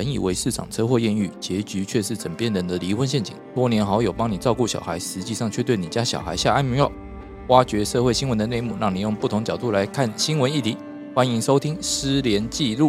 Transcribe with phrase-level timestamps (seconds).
[0.00, 3.36] 本以为市场车祸艳遇，结局却是枕边人的离婚陷阱。
[3.54, 6.90] 多年好友帮你照顾小孩，实际上却对你家小孩下安眠药。
[7.48, 10.78] 挖掘社会新闻的内幕，让你用不同角度来看新闻议题。
[11.14, 12.88] 欢迎收听《失联记录》。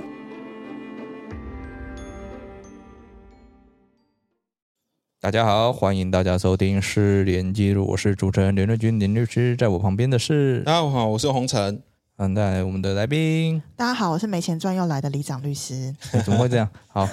[5.20, 11.84] 大家好，欢迎大家收听《失联记录》，我是主持人连瑞君林律师，在我旁边的是大家好，我是洪晨。
[12.24, 13.60] 嗯，带来我们的来宾。
[13.76, 15.92] 大家好，我是没钱赚又来的李长律师。
[16.24, 16.70] 怎么会这样？
[16.88, 17.10] 好，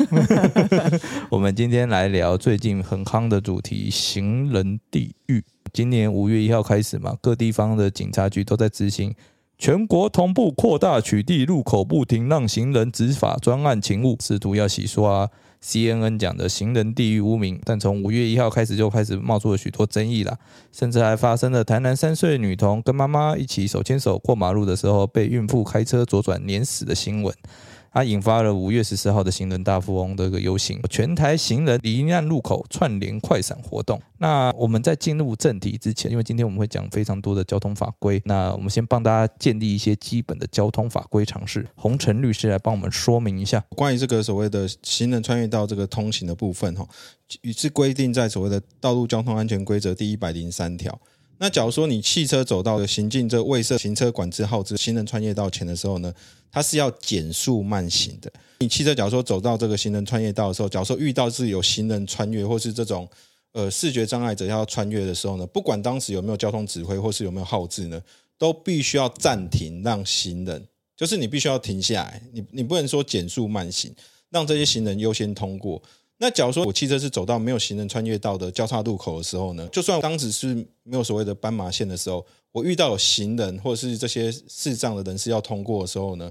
[1.32, 5.43] 我们今天来聊最近很夯的主题——行人地狱。
[5.72, 9.14] 今年五月一号开始嘛，各地方的警察局都在执行
[9.57, 15.27] 全国同步扩大取缔路口不停让行人执法专案勤务，试图要洗刷。
[15.62, 20.39] CNN 讲的行人地狱污名，但从五月一号开始就开始冒出了许多争议啦，
[20.72, 27.35] 甚至还发生了台南三岁女童跟妈妈一起手牵手过马路的时候，被孕妇开车左转碾死的新闻。
[27.93, 34.00] 它引发了五月十四号的行人大富翁的一个游行，全台行人离岸路口串联快闪活动。
[34.19, 41.67] 那我们在进入正题之前，因为今天我们会讲非常多的交通法规，那我们先帮大家建立一些基本的交通法规常识。
[41.77, 46.86] 洪晨律师来帮我们说明一下关于这个所谓的行人穿越到这个通行的部分哈，
[47.56, 51.00] 是规定在所谓的道路交通安全规则第一百零三条。
[51.39, 56.12] 那假如说你汽车走到行进这未设行车管制号志行人穿越道前的时候呢，
[56.50, 58.30] 它是要减速慢行的。
[58.58, 63.08] 你汽车假如说走到这个行人穿越道的时候，假如说遇到是有行人穿越或是这种
[63.53, 68.02] 呃视觉障碍者要穿越的时候呢，不管当时有没有交通指挥或是有没有号志呢，
[68.36, 73.95] 都必须要暂停让行人，就是你必须要停下来，你你不能说减速慢行，
[74.30, 75.80] 让这些行人优先通过。
[76.20, 80.52] 那假如说我汽车是走到没有行人穿越道的交叉路口的时候呢，就算当时是
[80.83, 86.28] 没有所谓的斑马线的时候，我遇到有行人或者是这些视障的人士要通过的时候呢，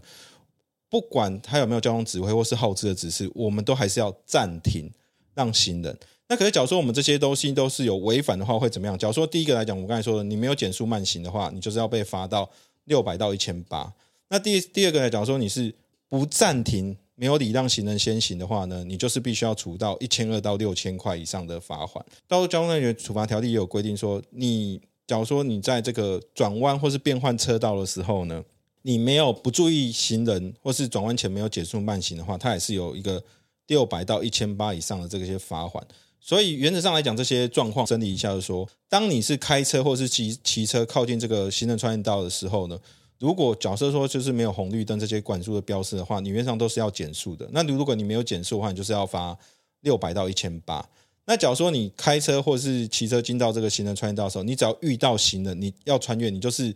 [0.89, 4.91] 不管他有没有交通指挥或是号志的指示，我们都还是要暂停
[5.33, 5.97] 让行人。
[6.27, 8.97] 那可是假如说我们这些东西都是有违反的话，会怎么样？
[8.97, 12.49] 假如说第一个来讲，我刚才说的，你没有减速慢行的话，你就是要被罚到
[12.83, 13.89] 六百到一千八。
[14.27, 15.73] 那第第二个来讲说，你是
[16.09, 16.97] 不暂停。
[17.19, 22.05] 没有礼让行人先行的话呢，你就是必须要处到一千二到六千块以上的罚款。
[22.27, 28.43] 道路交通安全处罚条例也有规定说，你假如说你在这个转弯或是变换车道的时候呢，
[28.83, 33.23] 你没有不注意行人或是转弯前没有减速慢行的话，它也是有一个
[33.65, 35.83] 六百到一千八以上的这些罚款。
[36.21, 42.77] 所以原则上来讲，这些状况整理一下，就是说，当你是开车或是骑骑车靠近这个行人穿越道的时候呢。
[43.19, 47.49] 如果假设说就是没有红绿灯这些管束的标识的话，你原上都是要减速的。
[47.51, 49.35] 那如果你没有减速的话，你就是要罚
[49.81, 50.87] 六百到一千八。
[51.25, 56.73] 那假如说你开车或是骑车进到这个行人穿越道的时候，你只要遇到行人，你要穿越，你就是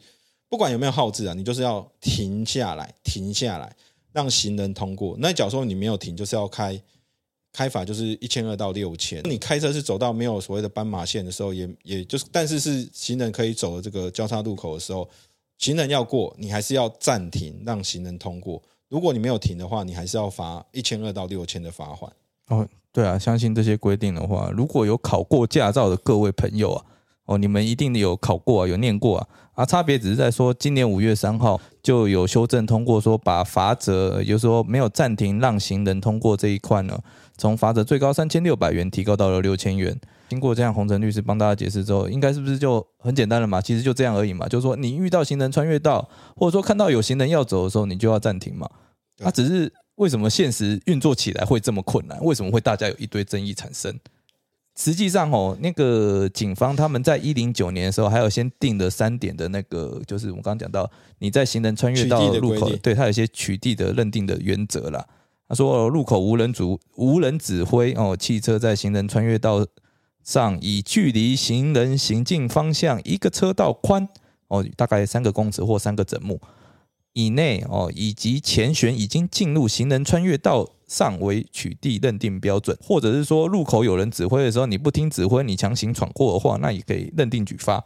[0.50, 3.76] 不管有没有号志啊，你就是要停下来，停下来
[4.12, 5.16] 让行人通过。
[5.20, 6.82] 那假如说你没有停，就是要开
[7.54, 9.22] 开罚，就是一千二到六千。
[9.26, 15.08] 你开车是走到没有所谓的斑马线的时候，也也就是但是是行人可以走的这个交叉路口的时候。
[15.62, 18.60] 行人要过，你还是要暂停让行人通过。
[18.90, 22.12] 如果你没有停的话，你还是要罚一千二到六千的罚款。
[22.48, 26.86] 哦，对啊，相信这些规定的话，如果有考过驾照的各位朋友啊，
[27.26, 29.28] 哦，你们一定有考过啊，有念过啊。
[29.54, 37.00] 啊，差别只是在说，今年五月三号就有修正通过，说把罚则，也就是说没有暂停让行人通过这一块呢，
[37.38, 39.96] 从罚则最高三千六百元提高到了六千元。
[40.32, 43.60] 经过这样，洪晨律师帮大家解释之后，应该是不是就很简单了嘛？
[43.60, 48.70] 其实就这样而已嘛，就是说你遇到行人穿越道，或者说看到有行人要走的时候，你就要暂停嘛。
[49.18, 52.18] 它只是为什么现实运作起来会这么困难？
[52.24, 53.94] 为什么会大家有一堆争议产生？
[54.80, 65.06] 实际上哦，那个警方他们在一零九年的时候，还有先定的三点的那个，就是我们刚刚讲到，你在行人穿越道路口，对他有些取缔的认定的原则啦。
[65.50, 69.66] 他说路口无人主无人指挥哦，汽车在行人穿越道。
[70.24, 74.08] 上以距离行人行进方向一个车道宽
[74.48, 76.40] 哦，大概三个公尺或三个整目
[77.14, 87.84] 以内哦，以及前悬已经进入行人穿越道上为取缔认定标准，或者是说路口有人指挥的时候，你不听指挥，你强行闯过的话，那也可以认定举发。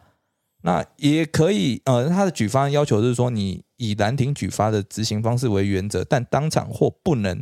[0.62, 7.40] 那也可以呃，他的举发要求是说，你以拦停举发的执行方式为原则，但当场或不能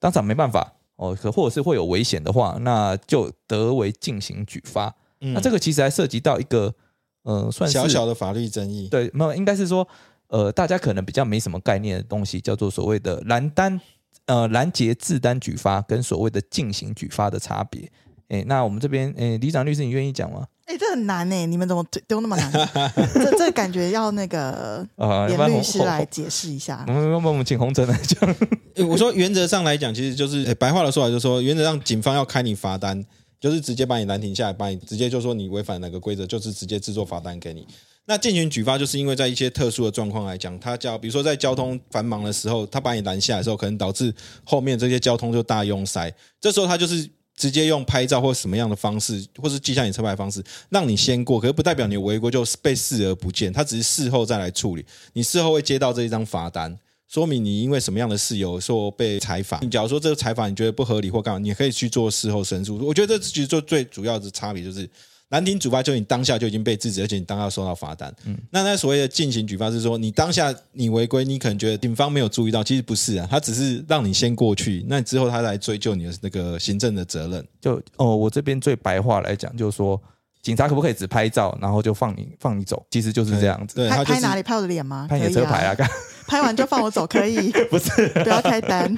[0.00, 0.72] 当场没办法。
[0.96, 4.94] 哦，可或者是会有危险的话，那就得为进行举发。
[5.18, 6.74] 那这个其实还涉及到一个，
[7.22, 8.88] 呃，算是小小的法律争议。
[8.88, 9.86] 对，没有，应该是说，
[10.28, 13.80] 呃，大家可能比较没什么概念的东西，叫做所谓的拦单，
[14.26, 17.90] 呃，拦截自单举发跟所谓的进行举发的差别。
[18.28, 20.46] 哎，那我们这边，哎，李长律师，你愿意讲吗？
[20.66, 22.50] 哎、这很难哎，你们怎么丢那么难？
[23.14, 26.92] 这这感觉要那个 啊，严律师来解释一下我。
[26.92, 28.34] 们我们我们请洪哲来讲。
[28.88, 33.04] 我说原则上来讲，其实就是、诶白话的说法，就是说原则上警方要开你罚单，
[33.38, 37.66] 就是直接把你拦停下来，把你直接就说你违反哪个规则，就是直接制作罚单给你。
[38.06, 44.12] 那进行举发，就是因为在一些特殊的状况来讲，他叫比如说在交通繁忙的时候，他把你拦下来的时候，可能导致
[44.44, 46.10] 后面这些交通就大拥塞，
[46.40, 47.06] 这时候他就是。
[47.36, 54.84] 直接用拍照或什么样的方式，或是记下你车牌方式，让你先过，可是不代表你违规就被视而不见，他只是事后再来处理。
[55.12, 56.78] 你事后会接到这一张罚单，
[57.08, 59.64] 说明你因为什么样的事由说被采访。
[59.64, 62.78] 你假如说这个采访你觉得不合理或干嘛，你可以去做事后申诉。
[62.78, 64.88] 我觉得这其实就最主要的差别就是。
[65.30, 68.14] 难听举发，就你当下就已经被制止，而且你当下收到罚单。
[68.24, 77.44] 嗯，那那所谓的进行举发是说，你当下你违规，你可能觉得警方没有注意到，其实不是啊，他只是让你先过去，那之后他来追究你的那个行政的责任。
[77.60, 80.00] 就哦，我这边最白话来讲，就是说，
[80.42, 82.84] 警察可不可以只拍照，然后就放你放你走？
[82.90, 84.42] 其实就是这样子，对，他就是拍拍哪里？
[84.42, 85.06] 拍我的脸吗？
[85.08, 85.88] 拍你的车牌啊，干
[86.26, 88.08] 拍完就放我走，可以， 不是？
[88.08, 88.94] 不要开单。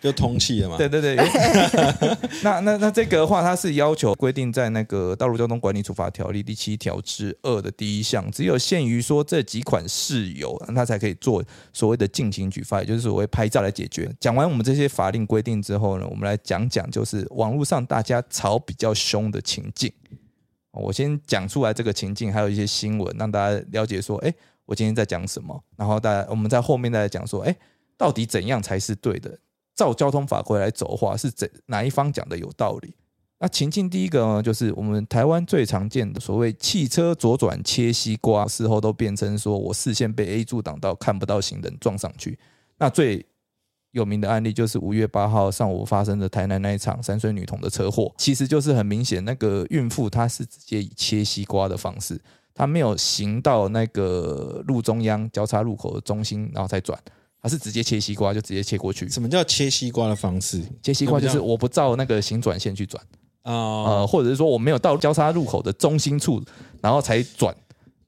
[0.00, 0.76] 就通气了嘛。
[0.76, 1.16] 对对对，
[2.42, 11.42] 那那那这个的话，它是要求规定在那个《道路交通管理处罚条例》第七条之二的第一项，只有限于说这几款事由，它才可以做
[11.72, 14.10] 所谓的进行举发，也就是所谓拍照来解决。
[14.18, 19.92] 讲完我们这些法令规定之后呢，我们来讲讲就是网络上大家吵比较凶的情境。
[20.72, 24.34] 我先讲出来这个情境，还有一些新闻，让大家了解说，哎，
[24.72, 25.62] 我今天在讲什么。
[25.76, 27.54] 然后大家我们在后面再来讲说，哎，
[27.98, 29.38] 到底怎样才是对的？
[29.74, 32.94] 照交通法规来走的话，是怎哪一方讲的有道理？
[33.38, 42.38] 那情境第一个呢，就是我们台湾最常见的所谓汽车左转切西瓜，事后都变成说我视线被 A 柱挡到，看不到行人撞上去。
[42.78, 43.26] 那最
[43.92, 52.20] 有名的案例就是五月八号上午发生的台南那一场三岁女童的车祸，其实就是很明显，那个孕妇她是直接以切西瓜的方式，
[52.54, 56.98] 她没有行到那个路中央交叉路口的中心，然后再转，
[57.42, 59.06] 她是直接切西瓜就直接切过去。
[59.08, 63.02] 什么叫切西瓜的方式切西瓜就是我不照那个行转线去转，
[63.42, 63.52] 啊？
[63.52, 66.42] 呃，或者是说我没有到交叉路口的中心处，
[66.80, 67.54] 然后才转，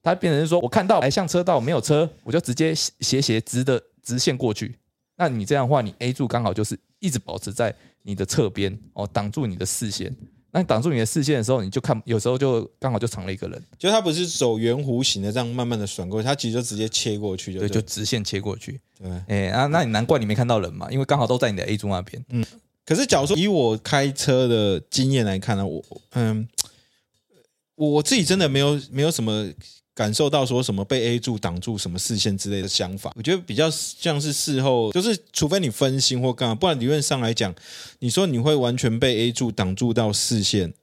[0.03, 4.79] 它变成是说我看到来向车道没有车，我就直接斜斜直的直线过去。
[5.17, 10.15] 那你这样的话，你 A 柱刚好就是一直保持在你的侧边哦，挡住你的视线。
[10.51, 18.81] 那你挡住你的视线的时候，你就看有时候就刚好就藏了一个人，就他不是走圆弧形的这样慢慢的转过去，他其实就直接切过去就就直线切过去。
[18.97, 19.11] 对。
[19.27, 22.25] 哎、啊，那你难怪你没看到人嘛，因为刚好都在你的 A 柱那边。
[22.29, 22.45] 嗯
[22.87, 25.83] 可是，假如说以我开车的经验来看呢，我
[26.13, 26.47] 嗯，
[27.77, 29.51] 我自己真的没有没有什么
[29.95, 33.13] 感受到说什么被 A 柱挡住什么视线之类的想法。
[33.15, 37.55] 我觉得比较像是事后，就是除非你分心或干嘛，不然理论上来讲，
[38.01, 40.75] 你说你会完全被 A 柱挡住到视线，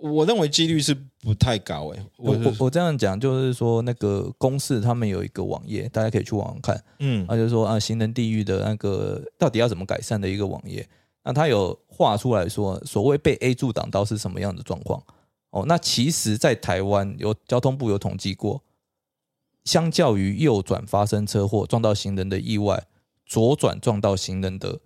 [0.00, 6.84] 我认为几率是不太高诶、我我我我这样讲就是说，那个公司他们有一个网页，大家可以去网上看。
[7.00, 10.88] 嗯他就说啊，行人地狱的那个到底要怎么改善的一个网页。
[11.24, 15.02] 那他有画出来说，所谓被 A 柱挡到是什么样的状况？
[15.50, 18.62] 哦，那其实，在台湾有交通部有统计过，
[19.64, 22.86] 相较于右转发生车祸撞到行人的意外，
[23.24, 24.80] 左转撞到行人的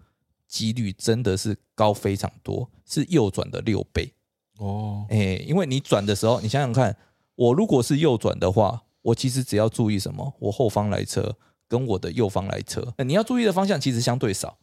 [0.46, 4.12] 几率真的是高非常多，是右转的六倍。
[4.58, 6.96] 哦，哎、因为你转的时候，你想想看，
[7.34, 10.34] 我如果是右转的话，我其实只要注意什么？
[10.38, 11.36] 我后方来车
[11.66, 14.58] 跟我的右方来车，呃你要注意的方向其实相对少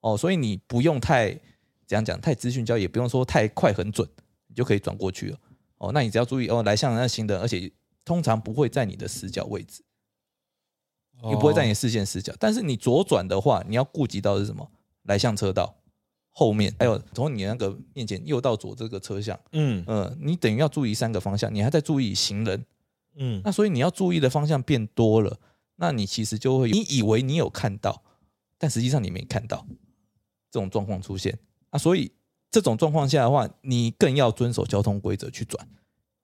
[0.00, 1.30] 哦，所以你不用太
[1.86, 4.06] 怎样讲，太资讯交易，也不用说太快很准，
[4.48, 5.38] 你就可以转过去了。
[5.78, 7.70] 哦，那你只要注意哦，来向那行人，而且
[8.04, 9.82] 通常不会在你的死角位置，
[11.30, 12.34] 也不会在你视线死角。
[12.40, 14.68] 但是你左转的话，你要顾及到的是什么？
[15.04, 15.74] 来向车道
[16.30, 19.38] 后面，还有从你那个面前右到左这个车厢。
[19.52, 22.64] 嗯呃，你等于要注意三个方向，你还在注意行人，
[23.14, 25.38] 嗯那所以你要注意的方向变多了，
[25.76, 28.02] 那你其实就会，你以为你有看到，
[28.58, 29.66] 但实际上你没看到
[30.50, 31.38] 这种状况出现
[31.70, 32.12] 啊，所以
[32.50, 35.68] 这种状况下的话，你更要遵守交通规则去转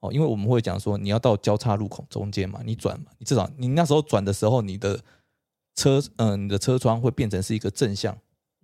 [0.00, 5.00] 哦，因为我们会讲说你要到交叉路口中间嘛，你转嘛，你至少你那时候转的时候，你的
[5.75, 8.16] 车嗯、你的车窗会变成是一个正向。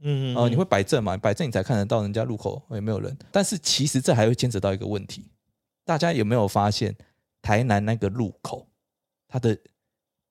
[0.02, 1.14] 嗯呃，你会摆正嘛？
[1.17, 3.14] 摆正你才看得到人家路口有没有人。
[3.31, 5.26] 但是其实这还会牵扯到一个问题，
[5.85, 6.97] 大家有没有发现
[7.43, 8.67] 台南那个路口，
[9.29, 9.59] 它的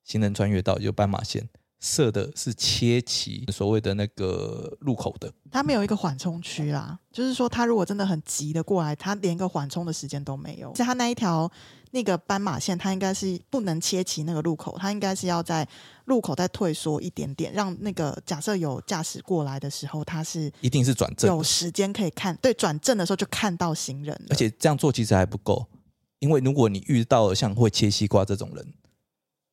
[0.04, 1.48] 行人穿越道有斑马线
[1.80, 10.76] 设的是切齐所谓的那个路口的，它没有一个缓冲区啦，就是说他如果真的很急的过来，他连个缓冲的时间都没有。
[10.76, 11.50] 是他那一条
[11.92, 15.68] 那个斑马线，他应该是不能切齐那个路口，他应该是要在
[16.06, 24.20] 路口再退缩一点点，让那个假设有驾驶过来的时候，他是一定是转正有时间可以看，对，转正的时候就看到行人。
[24.30, 25.66] 而且这样做其实还不够。
[26.20, 28.74] 因为如果你遇到了像会切西瓜这种人，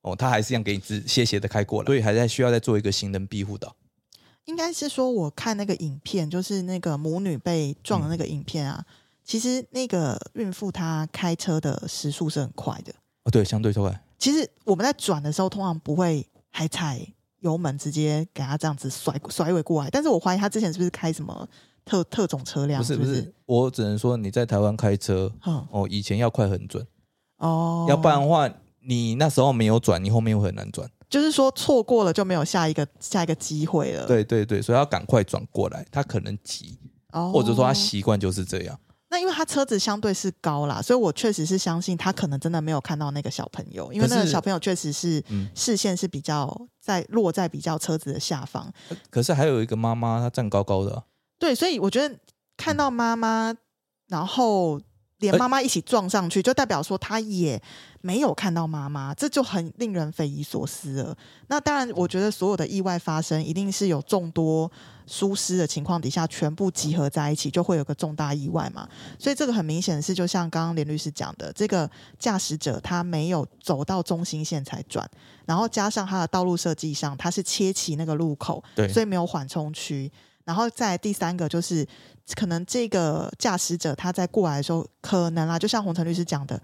[0.06, 3.74] 哦，他还是一样给你直斜斜的开过来，所以还在需要再做一个行人庇护岛。
[4.44, 8.84] 应该是说，我看那个影片，就是那个母女被撞的那个影片啊。
[9.24, 12.92] 其实那个孕妇她开车的时速是很快的，
[13.24, 14.00] 哦，对，相对快。
[14.16, 17.04] 其实我们在转的时候，通常不会还踩
[17.40, 19.90] 油门，直接给她这样子甩甩尾过来。
[19.90, 21.48] 但是我怀疑她之前是不是开什么
[21.84, 22.80] 特特种车辆？
[22.80, 26.86] 不是不是，我只能说你在台湾开车，嗯哦，以前要快很准，
[27.38, 28.48] 哦，要不然的话，
[28.86, 30.88] 你那时候没有转，你后面会很难转。
[31.08, 36.78] 就是说错过了就没有下一个下一个机会了。，对对对，所以要赶快转过来，他可能急，
[37.12, 38.78] 哦，或者说他习惯就是这样。
[39.08, 48.70] 那因为他车子相对是高啦，所以我确实是相信他可能真的没有看到那个小朋友，因为那个小朋友确实是嗯视线是比较在落在比较车子的下方。
[49.08, 51.04] 可是还有一个妈妈，她站高高的啊、
[51.38, 52.18] 对，所以我觉得
[52.56, 53.54] 看到妈妈，
[54.08, 54.80] 然后
[55.18, 57.60] 连妈妈一起撞上去，就代表说他也
[58.02, 61.16] 没有看到妈妈，这就很令人匪夷所思了。
[61.48, 64.70] 那当然，我觉得所有的意外发生，一定是有众多
[65.06, 68.86] 疏失的情况底下，全部集合在一起，就会有个重大意外嘛。
[69.18, 75.08] 所以这个很明显是，就像刚刚连律师讲的，这个驾驶者他没有走到中心线才转，
[75.46, 80.12] 然后加上他的道路设计上，他是切齐那个路口，对所以没有缓冲区。
[80.44, 81.84] 然后再第三个就是，
[82.34, 86.60] 可能这个驾驶者他在过来的时候，可能啊，就像洪晨律师讲的，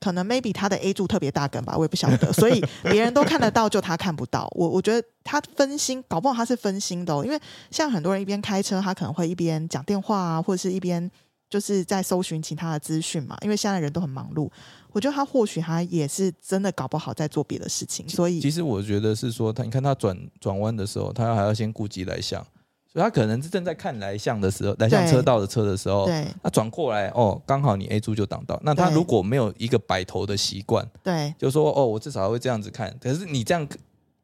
[0.00, 4.50] 可能 maybe 他的 A 柱特别大根吧，我也不晓得，所以别人都看得到，就他看不到。
[4.54, 7.38] 我我觉得他分心，搞不好他是分心的、哦，因为
[7.70, 11.10] 像很多人一边开车，他可能会一边讲电话啊，或者是一边
[11.50, 14.50] 就是在搜寻其他的资讯嘛，因为现在人都很忙碌。
[14.90, 22.46] 我觉得他或许他也是真的搞不好在做别的事情，所以其实我觉得是说，他你看他转转弯的时候，他还要先顾及来向，
[22.94, 28.56] 所以他可能是正在看来向的时候，来向车道的车的时候，对他转过来哦，刚好你 A 柱就挡到。
[28.62, 32.96] 那他如果没有一个摆头的习惯，对就说哦，我至少还会这样子看。
[33.00, 33.66] 可是你这样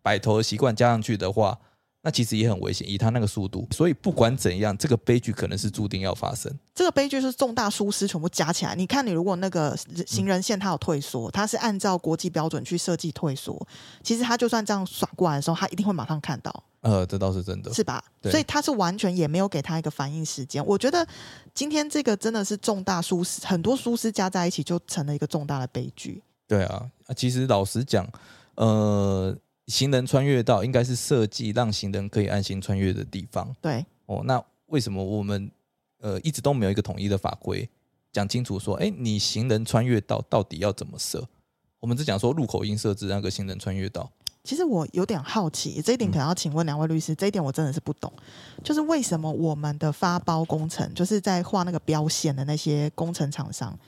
[0.03, 1.59] 摆头的习惯加上去的话，
[2.03, 3.69] 那其实也很危险，以他那个速度。
[3.71, 6.51] 所以不管怎样，这个悲剧可能是注定要发生。
[6.75, 8.75] 这个悲剧是重大疏失全部加起来。
[8.75, 9.77] 你看，你如果那个
[10.07, 13.67] 行人线它有退缩，它是按照国际标准去设计退缩，
[14.03, 17.73] 其实他就算这样甩过来的时候，他一定会马上看到，呃，这倒是真的。
[17.75, 18.03] 是吧？
[18.23, 20.65] 对所以他是完全也没有给他一个反应时间。
[20.65, 21.07] 我觉得
[21.53, 26.23] 今天这个真的是重大疏失，很多疏失加在一起就成了一个重大的悲剧。
[26.49, 28.09] 对啊，啊其实老实讲，
[28.55, 29.37] 呃，
[29.71, 34.23] 行人穿越道应该是设计让行人可以安心穿越的地方对，哦。
[34.25, 35.51] 那为什么我们
[36.01, 37.67] 呃一直都没有一个统一的法规
[38.13, 41.27] 讲清楚说，哎，你行人穿越道到底要怎么设？
[41.79, 44.11] 我们只讲说入口应设置那个行人穿越道。
[44.43, 48.11] 其实我有点好奇，这一点可能要请问两位律师，这一点我真的是不懂，
[48.65, 53.79] 就是为什么我们的发包工程，就是在画那个标线的那些工程厂商，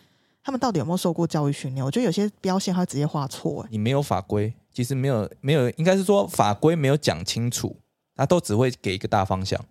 [0.42, 1.82] 他们到底有没有受过教育训练？
[1.84, 7.76] 我觉得有些标线他直接画错、欸，你没有法规，其实没有没有，应该是说法规没有讲清楚，
[8.14, 9.62] 他都只会给一个大方向，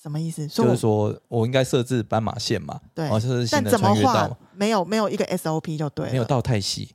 [0.00, 0.46] 什么意思？
[0.46, 6.90] 就是说我应该设置斑马线嘛，对哦，设置行人但怎么穿越道画，没有没有一个 SOP 就对了，没有到太细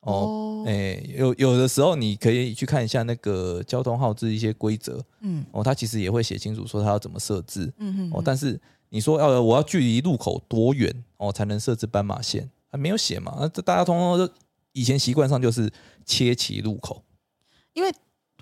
[0.00, 0.12] 哦。
[0.12, 8.20] 哦哎、有有的时候你可以去看一下那个交通号志一些规则嗯哦，他其实也会写清楚说他要怎么设置嗯嗯哦。
[8.22, 13.34] 但是你说要我要距离路口多远哦才能设置斑马线，它没有写嘛？
[13.40, 14.30] 那这大家通通都
[14.72, 15.70] 以前习惯上就是
[16.04, 17.04] 切齐路口，
[17.72, 17.92] 因为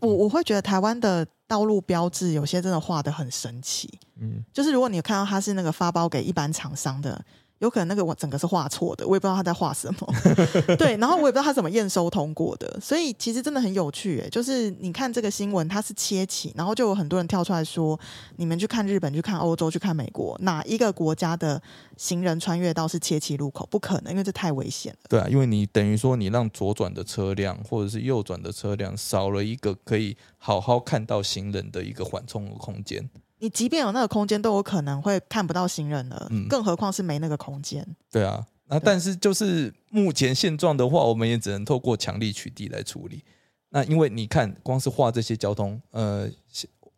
[0.00, 7.24] 我我会觉得台湾的道路标志有些真的画的很神奇，嗯，就是如果你有看到它是那个发包给一般厂商的，
[7.58, 10.14] 有可能那个我整个是画错的，我也不知道他在画什么。
[10.78, 14.20] 对，然后我也不知道他怎么验收通过的，所以其实真的很有趣。
[14.20, 17.98] 诶，就是你看这个新闻，它是切起，然后就有很多人跳出来说，
[18.36, 21.60] 你们去看日本、去看欧洲、去看美国，哪一个国家的
[21.96, 23.66] 行人穿越道是切起路口？
[23.70, 24.98] 不可能，因为这太危险了。
[25.08, 33.10] 对啊，因为你等于说你让左转的车辆或者是右转的车辆少了一个可以好好看到行人的一个缓冲的空间。
[33.38, 37.86] 你即便有那个空间，都有可能会看不到行人了，嗯更何况是没那个空间。
[38.10, 43.24] 对啊，那但是就是目前现状的话，我们也只能透过强力取缔来处理。
[43.70, 46.28] 那因为你看，光是画这些交通，呃，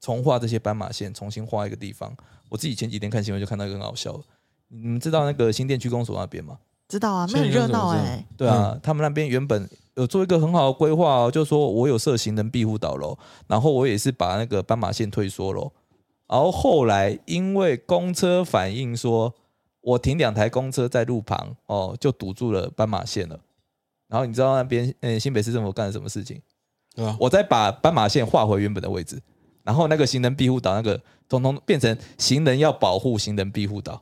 [0.01, 2.15] 重画这些斑马线，重新画一个地方，
[2.49, 4.23] 我自己前几天看新闻就看到一个很好笑的，
[4.69, 6.59] 你们知道那个新店区公所那边吗？
[6.89, 13.17] 知道啊，那很热闹哎、对啊，他们那边原本有做一个很好的规划哦，就说我有设行人庇护岛喽，
[13.47, 15.73] 然后我也是把那个斑马线退缩喽，
[16.31, 19.35] 然后后来因为公车反映说，
[19.81, 23.41] 我停两台公车在路旁哦，就堵住了斑马线了。
[24.07, 26.41] 然后你知道那边呃新北市政府干了什么事情？
[26.95, 27.17] 对吧？
[27.19, 29.21] 我再把斑马线画回原本的位置，
[29.65, 34.01] 然后那个行人庇护岛那个通通变成行人要保护行人庇护岛。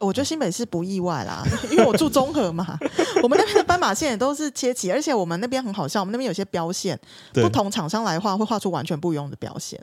[0.00, 2.76] 我觉得新北市不意外啦， 因为我住中和嘛，
[3.22, 6.98] 我们那边的斑马线也都是切齐，而且我们那边很好笑，我们那边有些标线，
[7.32, 9.80] 不同厂商来画会画出完全不一样的标线，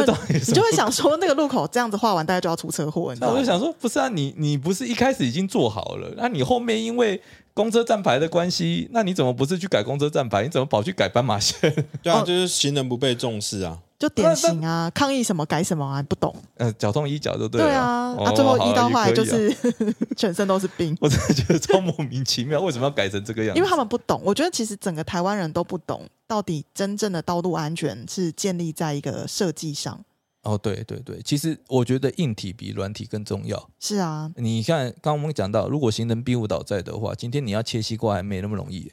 [0.00, 3.50] 这到底是你就会想说那个路口这样子画完，大家就要出车祸，你知道吗那我就？
[3.50, 7.20] 想说，不是啊，你你不是一开始已经做好了，那你后面因为
[7.54, 10.42] 公车站牌的关系，那你怎么不是去改公车站牌？
[10.42, 11.58] 你怎么跑去改斑马线？
[12.02, 13.78] 对啊，哦就是行人不被重视啊。
[13.98, 16.34] 就典型啊，抗议什么改什么啊，不懂。
[16.56, 17.66] 呃，脚痛医脚就对了。
[17.66, 19.52] 对啊，哦啊，最后好医到后来就是
[20.16, 20.96] 全身都是病。
[21.02, 23.58] 我真的觉得超莫名其妙，为什么要改成这个样子？
[23.58, 30.00] 因为他们不懂，我觉得其实整个台湾人都不懂，到底真正的道路安全是建立在一个设计上。
[30.44, 33.68] 哦，对对对，其实我觉得硬体比软体更重要。
[33.80, 38.92] 是啊，你看，刚刚我们讲到，如果行人庇护岛在的话，今天你要切西瓜还没那么容易耶，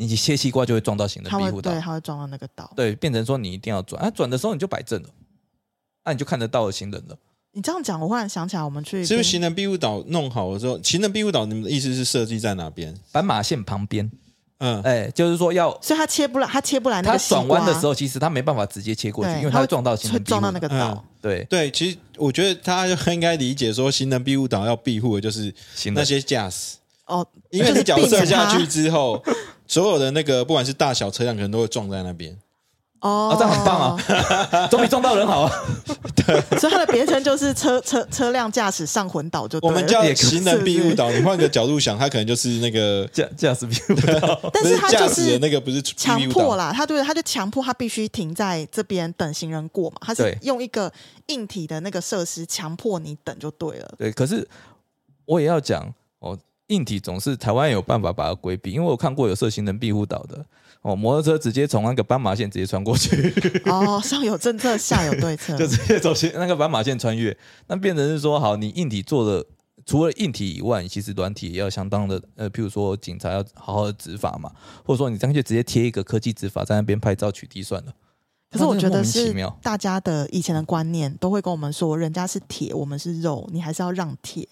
[0.00, 2.72] 你切西瓜就会撞到行人庇护岛他会对，，他会撞到那个岛。
[2.76, 5.08] 对，变成说你一定要转，啊，转的时候你就摆正了，
[6.04, 7.16] 那、你就看得到行人了。
[7.52, 12.94] 你这样讲，我忽然想起来，我们去是不是行人庇护岛弄好了之后，行人庇护岛你们的意思是设计在哪边？
[13.10, 14.08] 斑马线旁边，
[14.58, 21.04] 嗯，哎，就是说要所以他切不来，他切不来那他个西瓜转弯的时候，其实他没办法直接切过去，因为他会撞到行人撞到那个嗯岛。
[21.20, 25.52] 对对，其实我觉得大家就应该理解说，行人庇护岛要庇护的就是。
[25.94, 26.76] 那些驾驶，
[27.06, 29.20] 哦，因为你脚射下去之后，
[29.68, 32.36] 所有的那个不管是大小车辆，可能都会撞在那边。
[33.00, 34.66] 哦啊，这样很棒啊！
[34.66, 35.52] 总比撞到人好啊！
[36.16, 50.92] 对所以它的别称就是车车车辆驾驶上魂岛就我们叫行人庇护岛，你换个角度想，它可能就是那个驾驾驶庇护岛， 但是它就是那个不是强迫啦，他对他就强迫他必须停在这边等行人过嘛，他是用一个
[51.26, 53.88] 硬体的那个设施强迫你等就对了。
[53.96, 54.44] 对，可是
[55.24, 56.36] 我也要讲哦，
[56.68, 60.44] 硬体总是台湾有办法把它规避，因为我看过有设行人庇护岛的
[60.82, 63.32] 哦，摩托车直接从那个斑马线直接穿过去，
[63.66, 69.44] 哦，上有政策，下有对策， 就直接走行那个斑马线穿越，那变成是说，好，你硬体做的
[69.84, 74.52] 除了硬体以外，其实软体也要相当的呃，譬如说警察要好好的执法嘛，
[74.84, 77.92] 或者说你干脆直接贴一个科技执法在那边拍照取缔算了。
[78.50, 84.48] 可是我觉得是大家的以前的观念都会跟我们说，人家是铁，我们是肉，你还是要让铁，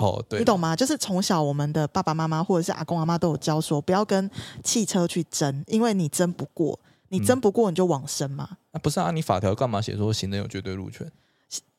[0.00, 0.74] 哦，对，你懂吗？
[0.74, 4.30] 就是从小我们的爸爸妈妈或者是阿公阿妈都有教说，不要跟
[4.62, 8.48] 汽车去争，因为你争不过，你嗯争不过你就往生嘛。
[8.72, 11.10] 啊，不是啊，你法条干嘛写说行人有绝对路权？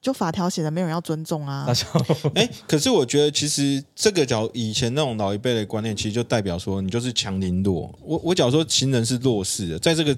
[0.02, 1.86] 就法条写的没有人要尊重啊那，就
[2.34, 7.94] 哎，可是我觉得其实这个角以前那种老一辈的观念，其实就代表说你就是强凌弱。
[8.02, 10.18] 我我假如说行人是弱势的，在这个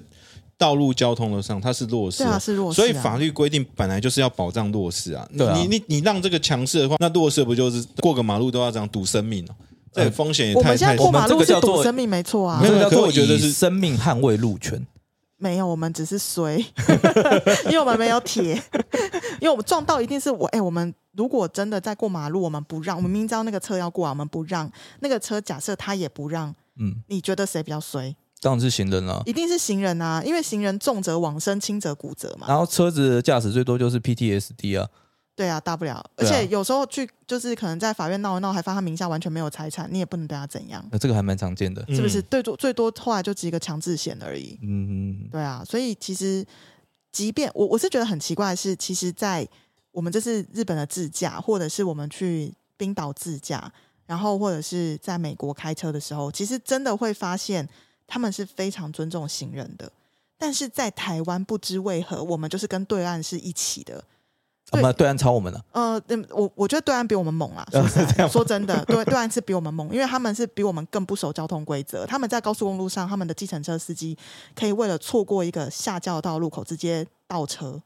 [0.64, 2.84] 道路交通的上，它是弱势的对啊，是弱势、啊。
[2.84, 5.28] 所以法律规定本来就是要保障弱势啊。
[5.36, 9.52] 对啊你你你让这个强势的话，那弱势不就是过个马路都要这样赌生命哦？
[9.92, 12.68] 这风险也太我们现在过马路是我们这个叫做赌生命，没错啊没。
[12.68, 14.84] 有可我觉得是生命捍卫路权。
[15.36, 16.64] 没有，我们只是随，
[17.66, 18.54] 因为我们没有铁，
[19.40, 28.16] 因为我们撞到一定是我哎、我们如果真的在过马路，我们不让，我们明知道那个车要过啊，我们不让，那个车假设他也不让，嗯，你觉得谁比较衰？
[28.44, 32.46] 当然是行人了、一定是行人啊，因为行人重则往生，轻则骨折嘛。
[32.46, 34.86] 然后车子的驾驶最多就是 PTSD 啊，
[35.34, 41.82] 对啊，大不了，而对啊且有时候去就是可能在法院闹一闹，还发他名下完全没有财产，你也不能对他怎样，那这个还蛮常见的。
[41.88, 42.20] 是不是？
[42.20, 44.58] 嗯最多最多后来就只一个强制险而已。
[44.62, 46.44] 嗯，对啊，所以其实
[47.10, 49.48] 即便我我是觉得很奇怪的是，其实，在
[49.90, 53.72] 我们这是日本的自驾，或者是我们去冰岛自驾，
[54.04, 57.66] 然后或者是在美国开车的时候，其实真的会发现
[58.06, 59.90] 他们是非常尊重行人的。
[60.36, 64.04] 但是在台湾，不知为何，我们就是跟对岸是一起的。
[64.72, 67.64] 我们对岸超我们了、呃，嗯，我我觉得对岸比我们猛啊。
[67.70, 72.04] 说实在说真的，对对岸是比我们猛，因为他们是比我们更不守交通规则。
[72.06, 74.16] 他们在高速公路上，他们的计程车司机
[74.54, 77.80] 可以为了错过一个下交道路口，直接倒车，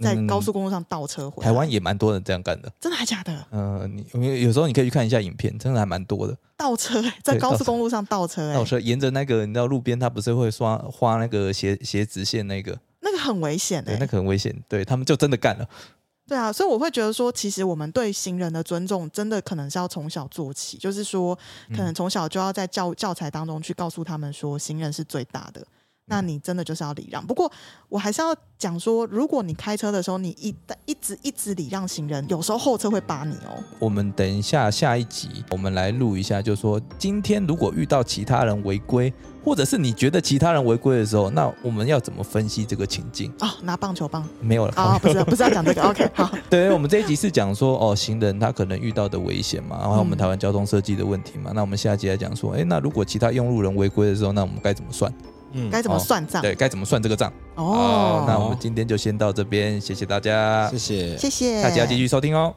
[0.00, 1.48] 在嗯高速公路上倒车回来。
[1.48, 2.72] 台湾也蛮多人这样干的。
[2.80, 3.46] 真的还假的？
[3.50, 6.36] 嗯、你因为有时候你可以去看一下影片，真的还蛮多的。
[6.56, 14.54] 倒车、欸、在高速公路上倒车、欸，倒车沿着那个，你知道路边他不是会刷画那个斜斜直线那个，那个很危险对，哎、那个很危险。
[14.68, 15.68] 对他们就真的干了。
[16.26, 21.34] 对啊，所以我会觉得说，其实我们对行人的尊重，真的可能是要从小做起，就是说，
[21.70, 25.66] 可能从小就要在教教材当中去告诉他们说，行人是最大的。
[26.08, 27.24] 那你真的就是要礼让。
[27.24, 27.50] 不过
[27.88, 33.62] 我还是要讲说，如果你开车的时候，你一一直一直礼让行人，有时候后车会扒你哦。
[33.78, 39.12] 我们等一下下一集，我们来录一下，就说今天如果遇到其他人违规，
[39.44, 43.32] 或者是你觉得其他人违规的时候，那我们要怎么分析这个情境？
[43.40, 51.52] 哦，拿棒球棒没有了，啊、不是不是要讲这个，OK，好， 对，我们这一集是讲说哦，行人他可能遇到的危险嘛，然后我们嗯台湾交通设计的问题嘛。
[51.54, 55.12] 那我们下一集来讲说，哎，那如果其他用路人违规的时候，那我们该怎么算？
[55.52, 56.42] 嗯，该怎么算账？
[56.42, 57.32] 对，该怎么算这个账？
[57.54, 61.16] 哦，那我们今天就先到这边，谢谢大家谢，谢。
[61.16, 62.54] 谢谢，大家继续收听哦。